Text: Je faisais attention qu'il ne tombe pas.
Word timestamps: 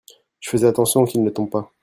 Je 0.39 0.49
faisais 0.49 0.65
attention 0.65 1.05
qu'il 1.05 1.23
ne 1.23 1.29
tombe 1.29 1.51
pas. 1.51 1.71